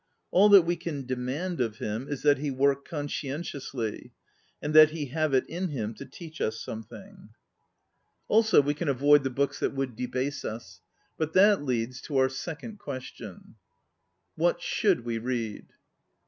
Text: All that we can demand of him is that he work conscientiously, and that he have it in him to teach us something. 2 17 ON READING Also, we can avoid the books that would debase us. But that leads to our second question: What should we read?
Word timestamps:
All 0.31 0.49
that 0.49 0.63
we 0.63 0.75
can 0.77 1.05
demand 1.05 1.61
of 1.61 1.75
him 1.77 2.07
is 2.09 2.23
that 2.23 2.39
he 2.39 2.49
work 2.49 2.87
conscientiously, 2.87 4.11
and 4.59 4.73
that 4.73 4.89
he 4.89 5.05
have 5.09 5.35
it 5.35 5.47
in 5.47 5.67
him 5.67 5.93
to 5.93 6.05
teach 6.07 6.41
us 6.41 6.59
something. 6.59 6.77
2 7.29 7.29
17 7.29 7.29
ON 7.29 7.29
READING 7.29 7.33
Also, 8.27 8.61
we 8.63 8.73
can 8.73 8.89
avoid 8.89 9.23
the 9.23 9.29
books 9.29 9.59
that 9.59 9.75
would 9.75 9.95
debase 9.95 10.43
us. 10.43 10.81
But 11.19 11.33
that 11.33 11.63
leads 11.63 12.01
to 12.01 12.17
our 12.17 12.29
second 12.29 12.79
question: 12.79 13.57
What 14.35 14.59
should 14.59 15.05
we 15.05 15.19
read? 15.19 15.67